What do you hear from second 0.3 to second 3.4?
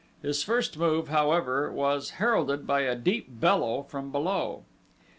first move, however, was heralded by a deep